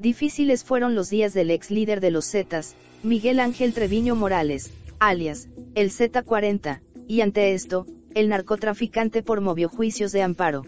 Difíciles 0.00 0.64
fueron 0.64 0.94
los 0.94 1.10
días 1.10 1.34
del 1.34 1.50
ex 1.50 1.70
líder 1.70 2.00
de 2.00 2.10
los 2.10 2.24
Zetas, 2.24 2.74
Miguel 3.02 3.38
Ángel 3.38 3.74
Treviño 3.74 4.16
Morales, 4.16 4.72
alias, 4.98 5.50
el 5.74 5.90
Z40, 5.90 6.80
y 7.06 7.20
ante 7.20 7.52
esto, 7.52 7.84
el 8.14 8.30
narcotraficante 8.30 9.22
promovió 9.22 9.68
juicios 9.68 10.10
de 10.12 10.22
amparo. 10.22 10.64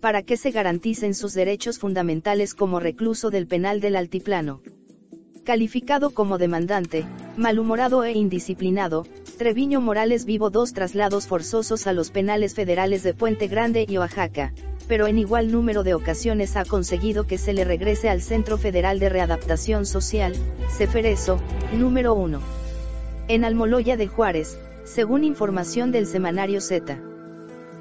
Para 0.00 0.22
que 0.22 0.38
se 0.38 0.50
garanticen 0.50 1.12
sus 1.12 1.34
derechos 1.34 1.78
fundamentales 1.78 2.54
como 2.54 2.80
recluso 2.80 3.28
del 3.28 3.46
penal 3.46 3.82
del 3.82 3.96
altiplano. 3.96 4.62
Calificado 5.44 6.12
como 6.12 6.38
demandante, 6.38 7.04
malhumorado 7.36 8.02
e 8.02 8.12
indisciplinado, 8.12 9.06
Treviño 9.36 9.82
Morales 9.82 10.24
vivo 10.24 10.48
dos 10.48 10.72
traslados 10.72 11.26
forzosos 11.26 11.86
a 11.86 11.92
los 11.92 12.10
penales 12.10 12.54
federales 12.54 13.02
de 13.02 13.12
Puente 13.12 13.46
Grande 13.46 13.84
y 13.86 13.98
Oaxaca, 13.98 14.54
pero 14.88 15.06
en 15.06 15.18
igual 15.18 15.52
número 15.52 15.84
de 15.84 15.94
ocasiones 15.94 16.56
ha 16.56 16.64
conseguido 16.64 17.26
que 17.26 17.38
se 17.38 17.52
le 17.52 17.64
regrese 17.64 18.08
al 18.08 18.22
Centro 18.22 18.56
Federal 18.56 18.98
de 18.98 19.10
Readaptación 19.10 19.86
Social, 19.86 20.34
Ceferezo, 20.70 21.38
número 21.72 22.14
1. 22.14 22.40
En 23.28 23.44
Almoloya 23.44 23.96
de 23.98 24.08
Juárez, 24.08 24.58
según 24.84 25.22
información 25.22 25.92
del 25.92 26.06
semanario 26.06 26.62
Z. 26.62 26.98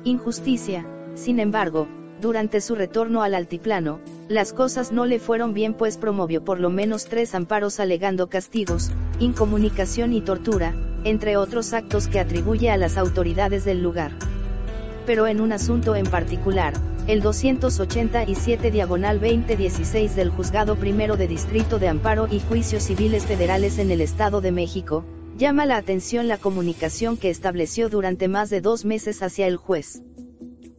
Injusticia, 0.04 0.86
sin 1.16 1.40
embargo, 1.40 1.88
durante 2.22 2.60
su 2.62 2.76
retorno 2.76 3.24
al 3.24 3.36
altiplano, 3.36 4.00
las 4.28 4.52
cosas 4.52 4.92
no 4.92 5.06
le 5.06 5.20
fueron 5.20 5.54
bien 5.54 5.74
pues 5.74 5.98
promovió 5.98 6.44
por 6.44 6.60
lo 6.60 6.70
menos 6.70 7.06
tres 7.06 7.34
amparos 7.34 7.80
alegando 7.80 8.28
castigos, 8.28 8.92
incomunicación 9.20 10.12
y 10.12 10.22
tortura, 10.22 10.74
entre 11.06 11.38
otros 11.38 11.74
actos 11.74 12.08
que 12.08 12.20
atribuye 12.20 12.70
a 12.70 12.78
las 12.78 12.98
autoridades 12.98 13.64
del 13.64 13.82
lugar. 13.82 14.12
Pero 15.06 15.28
en 15.28 15.40
un 15.40 15.54
asunto 15.54 15.96
en 15.96 16.08
particular, 16.08 16.74
el 17.08 17.22
287 17.22 18.70
diagonal 18.70 19.22
2016 19.22 20.14
del 20.18 20.30
Juzgado 20.30 20.76
Primero 20.76 21.16
de 21.16 21.30
Distrito 21.30 21.80
de 21.80 21.88
Amparo 21.88 22.28
y 22.30 22.42
Juicios 22.42 22.84
Civiles 22.84 23.26
Federales 23.26 23.80
en 23.80 23.92
el 23.92 24.02
Estado 24.02 24.42
de 24.42 24.52
México, 24.52 25.06
llama 25.38 25.66
la 25.66 25.78
atención 25.78 26.28
la 26.28 26.38
comunicación 26.38 27.16
que 27.16 27.30
estableció 27.30 27.88
durante 27.88 28.28
más 28.28 28.50
de 28.50 28.60
dos 28.60 28.84
meses 28.84 29.24
hacia 29.24 29.48
el 29.48 29.56
juez. 29.56 30.02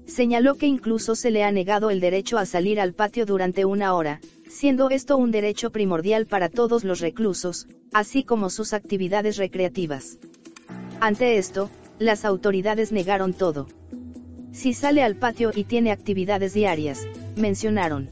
Señaló 0.06 0.56
que 0.56 0.66
incluso 0.66 1.14
se 1.14 1.30
le 1.30 1.44
ha 1.44 1.50
negado 1.50 1.88
el 1.88 1.98
derecho 1.98 2.36
a 2.36 2.44
salir 2.44 2.78
al 2.78 2.92
patio 2.92 3.24
durante 3.24 3.64
una 3.64 3.94
hora, 3.94 4.20
siendo 4.50 4.90
esto 4.90 5.16
un 5.16 5.30
derecho 5.30 5.70
primordial 5.70 6.26
para 6.26 6.50
todos 6.50 6.84
los 6.84 7.00
reclusos, 7.00 7.68
así 7.94 8.22
como 8.22 8.50
sus 8.50 8.74
actividades 8.74 9.38
recreativas. 9.38 10.18
Ante 11.00 11.38
esto, 11.38 11.70
las 11.98 12.26
autoridades 12.26 12.92
negaron 12.92 13.32
todo. 13.32 13.66
Si 14.58 14.74
sale 14.74 15.04
al 15.04 15.14
patio 15.14 15.52
y 15.54 15.62
tiene 15.62 15.92
actividades 15.92 16.52
diarias, 16.52 17.06
mencionaron. 17.36 18.10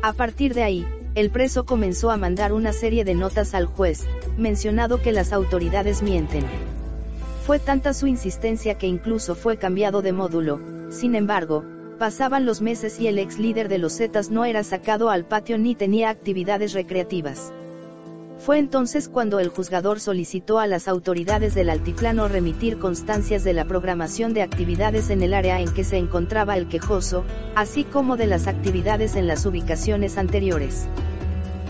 A 0.00 0.12
partir 0.12 0.54
de 0.54 0.62
ahí, 0.62 0.86
el 1.16 1.30
preso 1.30 1.66
comenzó 1.66 2.12
a 2.12 2.16
mandar 2.16 2.52
una 2.52 2.72
serie 2.72 3.04
de 3.04 3.16
notas 3.16 3.52
al 3.52 3.66
juez, 3.66 4.06
mencionado 4.38 5.02
que 5.02 5.10
las 5.10 5.32
autoridades 5.32 6.04
mienten. 6.04 6.44
Fue 7.44 7.58
tanta 7.58 7.94
su 7.94 8.06
insistencia 8.06 8.78
que 8.78 8.86
incluso 8.86 9.34
fue 9.34 9.56
cambiado 9.56 10.02
de 10.02 10.12
módulo, 10.12 10.60
sin 10.88 11.16
embargo, 11.16 11.64
pasaban 11.98 12.46
los 12.46 12.62
meses 12.62 13.00
y 13.00 13.08
el 13.08 13.18
ex 13.18 13.40
líder 13.40 13.68
de 13.68 13.78
los 13.78 13.96
Zetas 13.96 14.30
no 14.30 14.44
era 14.44 14.62
sacado 14.62 15.10
al 15.10 15.24
patio 15.24 15.58
ni 15.58 15.74
tenía 15.74 16.10
actividades 16.10 16.74
recreativas. 16.74 17.52
Fue 18.46 18.60
entonces 18.60 19.08
cuando 19.08 19.40
el 19.40 19.48
juzgador 19.48 19.98
solicitó 19.98 20.60
a 20.60 20.68
las 20.68 20.86
autoridades 20.86 21.56
del 21.56 21.68
altiplano 21.68 22.28
remitir 22.28 22.78
constancias 22.78 23.42
de 23.42 23.52
la 23.52 23.64
programación 23.64 24.34
de 24.34 24.42
actividades 24.42 25.10
en 25.10 25.20
el 25.22 25.34
área 25.34 25.60
en 25.60 25.74
que 25.74 25.82
se 25.82 25.96
encontraba 25.96 26.56
el 26.56 26.68
quejoso, 26.68 27.24
así 27.56 27.82
como 27.82 28.16
de 28.16 28.28
las 28.28 28.46
actividades 28.46 29.16
en 29.16 29.26
las 29.26 29.46
ubicaciones 29.46 30.16
anteriores. 30.16 30.86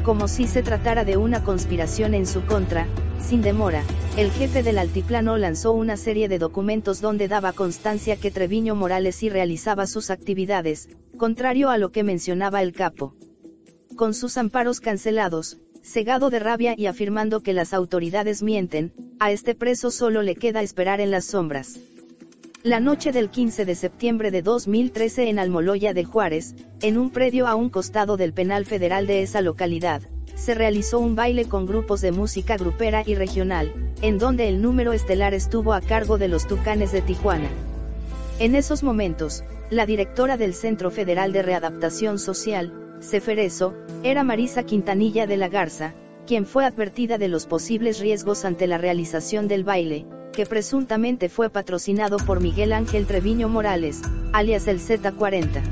Como 0.05 0.29
si 0.29 0.47
se 0.47 0.63
tratara 0.63 1.07
de 1.07 1.17
una 1.17 1.43
conspiración 1.43 2.13
en 2.13 2.27
su 2.27 2.45
contra, 2.45 2.87
sin 3.23 3.41
demora, 3.41 3.83
el 4.19 4.31
jefe 4.31 4.63
del 4.63 4.77
altiplano 4.77 5.39
lanzó 5.39 5.73
una 5.73 5.97
serie 5.97 6.29
de 6.29 6.39
documentos 6.39 7.01
donde 7.01 7.27
daba 7.27 7.55
constancia 7.55 8.17
que 8.17 8.31
Treviño 8.31 8.75
Morales 8.75 9.17
sí 9.17 9.31
realizaba 9.31 9.87
sus 9.87 10.11
actividades, 10.11 10.91
contrario 11.17 11.71
a 11.71 11.79
lo 11.79 11.91
que 11.91 12.05
mencionaba 12.05 12.61
el 12.61 12.75
capo. 12.75 13.15
Con 13.97 14.13
sus 14.13 14.37
amparos 14.37 14.81
cancelados, 14.81 15.59
cegado 15.87 16.31
de 16.31 16.41
rabia 16.41 16.75
y 16.77 16.87
afirmando 16.87 17.41
que 17.41 17.53
las 17.53 17.73
autoridades 17.73 18.43
mienten, 18.43 18.93
a 19.21 19.31
este 19.31 19.55
preso 19.55 19.91
solo 19.91 20.23
le 20.23 20.35
queda 20.35 20.61
esperar 20.61 21.01
en 21.01 21.13
las 21.13 21.27
sombras. 21.27 21.79
La 22.65 22.81
noche 22.81 23.13
del 23.13 23.31
15 23.31 23.65
de 23.65 23.77
septiembre 23.77 24.33
de 24.33 24.43
2013 24.43 25.31
en 25.31 25.39
Almoloya 25.39 25.95
de 25.95 26.05
Juárez, 26.05 26.57
en 26.83 26.99
un 26.99 27.11
predio 27.11 27.47
a 27.47 27.55
un 27.55 27.71
costado 27.71 28.17
del 28.17 28.33
penal 28.33 28.67
federal 28.67 29.07
de 29.07 29.23
esa 29.23 29.41
localidad, 29.41 30.03
se 30.35 30.55
realizó 30.55 30.99
un 30.99 31.15
baile 31.15 31.45
con 31.45 31.67
grupos 31.67 32.01
de 32.01 32.11
música 32.11 32.57
grupera 32.57 33.05
y 33.07 33.15
regional, 33.15 33.73
en 34.03 34.19
donde 34.19 34.49
el 34.49 34.61
número 34.61 34.93
estelar 34.93 35.35
estuvo 35.35 35.73
a 35.73 35.81
cargo 35.81 36.19
de 36.19 36.27
los 36.27 36.49
Tucanes 36.49 36.91
de 36.91 37.01
Tijuana. 37.01 37.49
En 38.41 38.57
esos 38.57 38.83
momentos, 38.83 39.45
la 39.71 39.87
directora 39.87 40.37
del 40.37 40.53
Centro 40.53 40.91
Federal 40.91 41.33
de 41.33 41.43
Readaptación 41.43 42.19
Social, 42.19 42.86
Ceferezo, 43.01 43.75
era 44.03 44.25
Marisa 44.25 44.63
Quintanilla 44.63 45.27
de 45.27 45.37
la 45.37 45.49
Garza, 45.49 45.95
quien 46.27 46.47
fue 46.47 46.65
advertida 46.65 47.19
de 47.19 47.29
los 47.29 47.47
posibles 47.47 48.01
riesgos 48.01 48.45
ante 48.45 48.67
la 48.67 48.79
realización 48.79 49.49
del 49.49 49.65
baile, 49.65 50.07
que 50.33 50.47
presuntamente 50.47 51.29
fue 51.29 51.51
patrocinado 51.51 52.17
por 52.19 52.41
Miguel 52.41 52.73
Ángel 52.73 53.07
Treviño 53.07 53.49
Morales, 53.49 54.03
alias 54.33 54.67
el 54.67 54.81
Z40. 54.81 55.63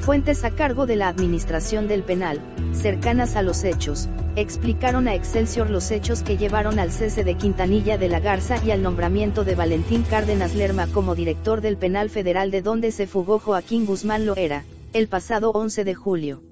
Fuentes 0.00 0.44
a 0.44 0.50
cargo 0.50 0.86
de 0.86 0.96
la 0.96 1.08
Administración 1.08 1.88
del 1.88 2.02
Penal, 2.02 2.40
cercanas 2.72 3.36
a 3.36 3.42
los 3.42 3.62
hechos, 3.64 4.08
explicaron 4.34 5.06
a 5.08 5.14
Excelsior 5.14 5.70
los 5.70 5.90
hechos 5.90 6.22
que 6.22 6.36
llevaron 6.36 6.78
al 6.78 6.90
cese 6.90 7.22
de 7.22 7.36
Quintanilla 7.36 7.98
de 7.98 8.08
la 8.08 8.18
Garza 8.18 8.56
y 8.64 8.72
al 8.72 8.82
nombramiento 8.82 9.44
de 9.44 9.54
Valentín 9.54 10.02
Cárdenas 10.02 10.54
Lerma 10.54 10.88
como 10.88 11.14
director 11.14 11.60
del 11.60 11.76
Penal 11.76 12.10
Federal 12.10 12.50
de 12.50 12.62
donde 12.62 12.90
se 12.90 13.06
fugó 13.06 13.38
Joaquín 13.38 13.86
Guzmán 13.86 14.26
Loera, 14.26 14.64
el 14.92 15.08
pasado 15.08 15.52
11 15.52 15.84
de 15.84 15.94
julio. 15.94 16.42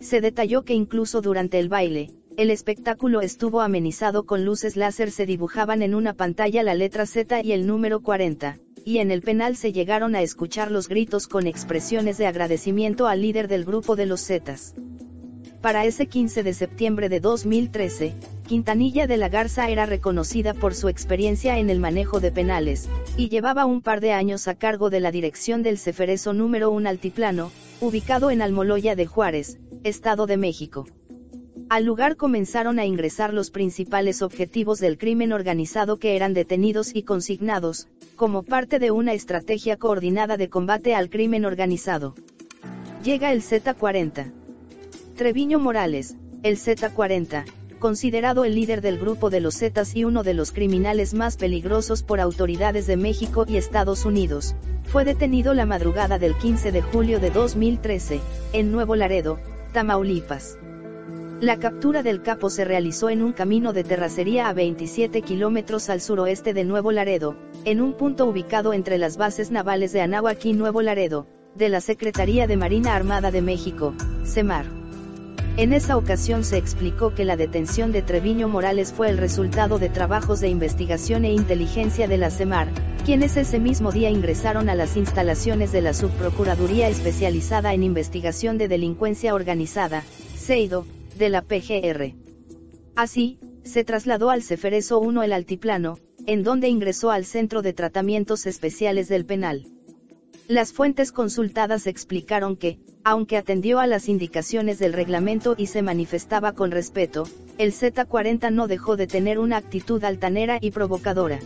Se 0.00 0.20
detalló 0.20 0.62
que 0.64 0.72
incluso 0.72 1.20
durante 1.20 1.58
el 1.58 1.68
baile, 1.68 2.10
el 2.38 2.50
espectáculo 2.50 3.20
estuvo 3.20 3.60
amenizado 3.60 4.24
con 4.24 4.44
luces 4.44 4.76
láser 4.76 5.10
se 5.10 5.26
dibujaban 5.26 5.82
en 5.82 5.94
una 5.94 6.14
pantalla 6.14 6.62
la 6.62 6.74
letra 6.74 7.04
Z 7.04 7.42
y 7.42 7.52
el 7.52 7.66
número 7.66 8.00
40 8.00 8.58
y 8.84 8.98
en 8.98 9.10
el 9.10 9.20
penal 9.20 9.54
se 9.54 9.72
llegaron 9.72 10.14
a 10.14 10.22
escuchar 10.22 10.70
los 10.70 10.88
gritos 10.88 11.26
con 11.26 11.46
expresiones 11.46 12.16
de 12.16 12.26
agradecimiento 12.26 13.06
al 13.06 13.20
líder 13.20 13.46
del 13.46 13.66
grupo 13.66 13.96
de 13.96 14.06
los 14.06 14.24
Zetas. 14.24 14.74
Para 15.60 15.84
ese 15.84 16.06
15 16.06 16.42
de 16.42 16.54
septiembre 16.54 17.10
de 17.10 17.20
2013, 17.20 18.14
Quintanilla 18.48 19.06
de 19.06 19.18
la 19.18 19.28
Garza 19.28 19.68
era 19.68 19.84
reconocida 19.84 20.54
por 20.54 20.74
su 20.74 20.88
experiencia 20.88 21.58
en 21.58 21.68
el 21.68 21.80
manejo 21.80 22.18
de 22.18 22.32
penales, 22.32 22.88
y 23.18 23.28
llevaba 23.28 23.66
un 23.66 23.82
par 23.82 24.00
de 24.00 24.12
años 24.12 24.48
a 24.48 24.54
cargo 24.54 24.88
de 24.88 25.00
la 25.00 25.12
dirección 25.12 25.62
del 25.62 25.76
Ceferezo 25.76 26.32
número 26.32 26.70
1 26.70 26.88
Altiplano, 26.88 27.50
ubicado 27.82 28.30
en 28.30 28.40
Almoloya 28.40 28.96
de 28.96 29.04
Juárez, 29.04 29.58
Estado 29.84 30.26
de 30.26 30.38
México. 30.38 30.86
Al 31.68 31.84
lugar 31.84 32.16
comenzaron 32.16 32.78
a 32.78 32.86
ingresar 32.86 33.34
los 33.34 33.50
principales 33.50 34.22
objetivos 34.22 34.78
del 34.78 34.96
crimen 34.96 35.34
organizado 35.34 35.98
que 35.98 36.16
eran 36.16 36.32
detenidos 36.32 36.96
y 36.96 37.02
consignados, 37.02 37.86
como 38.16 38.44
parte 38.44 38.78
de 38.78 38.90
una 38.90 39.12
estrategia 39.12 39.76
coordinada 39.76 40.38
de 40.38 40.48
combate 40.48 40.94
al 40.94 41.10
crimen 41.10 41.44
organizado. 41.44 42.14
Llega 43.04 43.30
el 43.30 43.42
Z40. 43.42 44.32
Treviño 45.16 45.58
Morales, 45.58 46.16
el 46.42 46.56
Z40, 46.56 47.44
considerado 47.78 48.44
el 48.44 48.54
líder 48.54 48.80
del 48.80 48.98
grupo 48.98 49.30
de 49.30 49.40
los 49.40 49.56
Zetas 49.56 49.94
y 49.96 50.04
uno 50.04 50.22
de 50.22 50.34
los 50.34 50.52
criminales 50.52 51.14
más 51.14 51.36
peligrosos 51.36 52.02
por 52.02 52.20
autoridades 52.20 52.86
de 52.86 52.96
México 52.96 53.44
y 53.48 53.56
Estados 53.56 54.04
Unidos, 54.04 54.54
fue 54.84 55.04
detenido 55.04 55.54
la 55.54 55.66
madrugada 55.66 56.18
del 56.18 56.34
15 56.34 56.72
de 56.72 56.82
julio 56.82 57.20
de 57.20 57.30
2013, 57.30 58.20
en 58.52 58.72
Nuevo 58.72 58.96
Laredo, 58.96 59.38
Tamaulipas. 59.72 60.58
La 61.40 61.58
captura 61.58 62.02
del 62.02 62.22
capo 62.22 62.50
se 62.50 62.64
realizó 62.64 63.10
en 63.10 63.22
un 63.22 63.32
camino 63.32 63.72
de 63.72 63.84
terracería 63.84 64.48
a 64.48 64.52
27 64.52 65.22
kilómetros 65.22 65.88
al 65.88 66.00
suroeste 66.00 66.52
de 66.52 66.64
Nuevo 66.64 66.90
Laredo, 66.90 67.36
en 67.64 67.80
un 67.80 67.92
punto 67.92 68.26
ubicado 68.26 68.72
entre 68.72 68.98
las 68.98 69.16
bases 69.16 69.52
navales 69.52 69.92
de 69.92 70.00
Anáhuac 70.00 70.44
y 70.46 70.52
Nuevo 70.52 70.82
Laredo, 70.82 71.28
de 71.54 71.68
la 71.68 71.80
Secretaría 71.80 72.46
de 72.46 72.56
Marina 72.56 72.96
Armada 72.96 73.30
de 73.30 73.42
México, 73.42 73.94
CEMAR. 74.24 74.77
En 75.58 75.72
esa 75.72 75.96
ocasión 75.96 76.44
se 76.44 76.56
explicó 76.56 77.16
que 77.16 77.24
la 77.24 77.36
detención 77.36 77.90
de 77.90 78.00
Treviño 78.00 78.46
Morales 78.46 78.92
fue 78.92 79.10
el 79.10 79.18
resultado 79.18 79.80
de 79.80 79.88
trabajos 79.88 80.38
de 80.38 80.48
investigación 80.48 81.24
e 81.24 81.32
inteligencia 81.32 82.06
de 82.06 82.16
la 82.16 82.30
CEMAR, 82.30 82.68
quienes 83.04 83.36
ese 83.36 83.58
mismo 83.58 83.90
día 83.90 84.08
ingresaron 84.08 84.68
a 84.68 84.76
las 84.76 84.96
instalaciones 84.96 85.72
de 85.72 85.82
la 85.82 85.94
Subprocuraduría 85.94 86.88
Especializada 86.88 87.74
en 87.74 87.82
Investigación 87.82 88.56
de 88.56 88.68
Delincuencia 88.68 89.34
Organizada, 89.34 90.04
CEIDO, 90.36 90.86
de 91.18 91.28
la 91.28 91.42
PGR. 91.42 92.14
Así, 92.94 93.40
se 93.64 93.82
trasladó 93.82 94.30
al 94.30 94.44
Ceferezo 94.44 95.00
1 95.00 95.24
el 95.24 95.32
Altiplano, 95.32 95.98
en 96.26 96.44
donde 96.44 96.68
ingresó 96.68 97.10
al 97.10 97.24
Centro 97.24 97.62
de 97.62 97.72
Tratamientos 97.72 98.46
Especiales 98.46 99.08
del 99.08 99.26
Penal. 99.26 99.66
Las 100.48 100.72
fuentes 100.72 101.12
consultadas 101.12 101.86
explicaron 101.86 102.56
que, 102.56 102.78
aunque 103.04 103.36
atendió 103.36 103.80
a 103.80 103.86
las 103.86 104.08
indicaciones 104.08 104.78
del 104.78 104.94
reglamento 104.94 105.54
y 105.58 105.66
se 105.66 105.82
manifestaba 105.82 106.52
con 106.52 106.70
respeto, 106.70 107.24
el 107.58 107.74
Z40 107.74 108.50
no 108.50 108.66
dejó 108.66 108.96
de 108.96 109.06
tener 109.06 109.38
una 109.38 109.58
actitud 109.58 110.02
altanera 110.02 110.56
y 110.58 110.70
provocadora. 110.70 111.38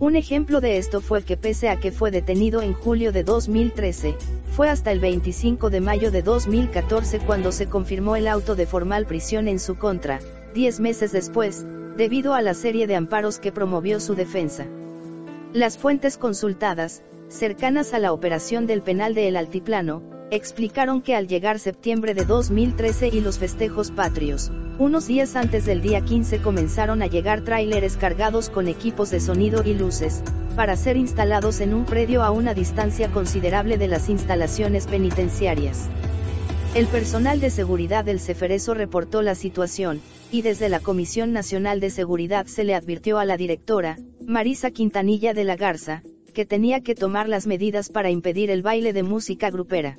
Un 0.00 0.16
ejemplo 0.16 0.60
de 0.60 0.76
esto 0.76 1.00
fue 1.00 1.22
que 1.22 1.38
pese 1.38 1.70
a 1.70 1.80
que 1.80 1.92
fue 1.92 2.10
detenido 2.10 2.60
en 2.60 2.74
julio 2.74 3.10
de 3.10 3.24
2013, 3.24 4.14
fue 4.54 4.68
hasta 4.68 4.92
el 4.92 5.00
25 5.00 5.70
de 5.70 5.80
mayo 5.80 6.10
de 6.10 6.20
2014 6.20 7.20
cuando 7.20 7.52
se 7.52 7.70
confirmó 7.70 8.16
el 8.16 8.28
auto 8.28 8.54
de 8.54 8.66
formal 8.66 9.06
prisión 9.06 9.48
en 9.48 9.58
su 9.58 9.78
contra, 9.78 10.20
diez 10.52 10.78
meses 10.78 11.12
después, 11.12 11.64
debido 11.96 12.34
a 12.34 12.42
la 12.42 12.52
serie 12.52 12.86
de 12.86 12.96
amparos 12.96 13.38
que 13.38 13.50
promovió 13.50 13.98
su 13.98 14.14
defensa. 14.14 14.66
Las 15.54 15.78
fuentes 15.78 16.18
consultadas, 16.18 17.02
cercanas 17.30 17.94
a 17.94 18.00
la 18.00 18.12
operación 18.12 18.66
del 18.66 18.82
penal 18.82 19.14
de 19.14 19.28
El 19.28 19.36
Altiplano, 19.36 20.02
explicaron 20.32 21.00
que 21.00 21.14
al 21.14 21.28
llegar 21.28 21.58
septiembre 21.58 22.12
de 22.12 22.24
2013 22.24 23.08
y 23.08 23.20
los 23.20 23.38
festejos 23.38 23.92
patrios, 23.92 24.50
unos 24.78 25.06
días 25.06 25.36
antes 25.36 25.64
del 25.64 25.80
día 25.80 26.00
15 26.02 26.42
comenzaron 26.42 27.02
a 27.02 27.06
llegar 27.06 27.42
tráileres 27.42 27.96
cargados 27.96 28.50
con 28.50 28.66
equipos 28.66 29.10
de 29.10 29.20
sonido 29.20 29.62
y 29.64 29.74
luces, 29.74 30.22
para 30.56 30.76
ser 30.76 30.96
instalados 30.96 31.60
en 31.60 31.72
un 31.72 31.84
predio 31.84 32.22
a 32.22 32.30
una 32.32 32.52
distancia 32.52 33.10
considerable 33.12 33.78
de 33.78 33.88
las 33.88 34.08
instalaciones 34.08 34.86
penitenciarias. 34.86 35.88
El 36.74 36.86
personal 36.86 37.40
de 37.40 37.50
seguridad 37.50 38.04
del 38.04 38.20
Ceferezo 38.20 38.74
reportó 38.74 39.22
la 39.22 39.34
situación, 39.34 40.00
y 40.32 40.42
desde 40.42 40.68
la 40.68 40.80
Comisión 40.80 41.32
Nacional 41.32 41.80
de 41.80 41.90
Seguridad 41.90 42.46
se 42.46 42.64
le 42.64 42.74
advirtió 42.74 43.18
a 43.18 43.24
la 43.24 43.36
directora, 43.36 43.98
Marisa 44.24 44.70
Quintanilla 44.70 45.34
de 45.34 45.44
la 45.44 45.56
Garza, 45.56 46.04
que 46.30 46.46
tenía 46.46 46.80
que 46.80 46.94
tomar 46.94 47.28
las 47.28 47.46
medidas 47.46 47.88
para 47.88 48.10
impedir 48.10 48.50
el 48.50 48.62
baile 48.62 48.92
de 48.92 49.02
música 49.02 49.50
grupera. 49.50 49.96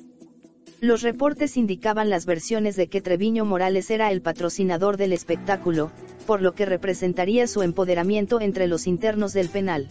Los 0.80 1.04
reportes 1.04 1.58
indicaban 1.58 2.10
las 2.10 2.26
versiones 2.26 2.76
de 2.76 2.88
que 2.88 3.02
Treviño 3.02 3.46
Morales 3.46 3.92
era 3.92 4.12
el 4.12 4.22
patrocinador 4.22 4.98
del 4.98 5.14
espectáculo, 5.14 5.92
por 6.26 6.42
lo 6.42 6.54
que 6.54 6.66
representaría 6.66 7.46
su 7.46 7.62
empoderamiento 7.62 8.42
entre 8.42 8.68
los 8.68 8.88
internos 8.88 9.34
del 9.34 9.50
penal. 9.50 9.90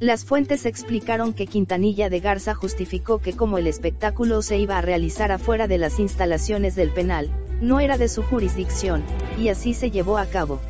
Las 0.00 0.24
fuentes 0.24 0.64
explicaron 0.64 1.34
que 1.34 1.46
Quintanilla 1.46 2.08
de 2.08 2.20
Garza 2.20 2.54
justificó 2.54 3.18
que 3.18 3.32
como 3.32 3.58
el 3.58 3.66
espectáculo 3.66 4.42
se 4.42 4.56
iba 4.56 4.78
a 4.78 4.80
realizar 4.80 5.32
afuera 5.32 5.66
de 5.66 5.76
las 5.76 5.98
instalaciones 5.98 6.76
del 6.76 6.90
penal, 6.90 7.28
no 7.60 7.80
era 7.80 7.98
de 7.98 8.08
su 8.08 8.22
jurisdicción, 8.22 9.02
y 9.38 9.48
así 9.48 9.74
se 9.74 9.90
llevó 9.90 10.16
a 10.16 10.26
cabo. 10.26 10.60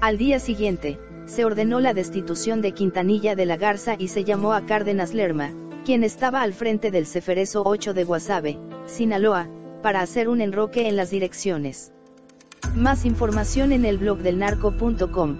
Al 0.00 0.18
día 0.18 0.38
siguiente, 0.38 0.98
se 1.26 1.44
ordenó 1.44 1.80
la 1.80 1.94
destitución 1.94 2.60
de 2.60 2.72
Quintanilla 2.72 3.34
de 3.34 3.46
la 3.46 3.56
Garza 3.56 3.96
y 3.98 4.08
se 4.08 4.24
llamó 4.24 4.52
a 4.52 4.66
Cárdenas 4.66 5.14
Lerma, 5.14 5.52
quien 5.84 6.04
estaba 6.04 6.42
al 6.42 6.52
frente 6.52 6.90
del 6.90 7.06
Ceferezo 7.06 7.62
8 7.64 7.94
de 7.94 8.04
Guasave, 8.04 8.58
Sinaloa, 8.86 9.48
para 9.82 10.00
hacer 10.00 10.28
un 10.28 10.40
enroque 10.40 10.88
en 10.88 10.96
las 10.96 11.10
direcciones. 11.10 11.92
Más 12.74 13.04
información 13.04 13.72
en 13.72 13.84
el 13.84 13.98
blog 13.98 14.18
del 14.18 14.38
narco.com. 14.38 15.36